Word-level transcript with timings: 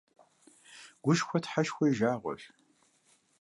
Гушхуэ 1.03 1.39
тхьэшхуэ 1.43 1.85
и 1.91 1.93
жагъуэщ. 1.97 2.41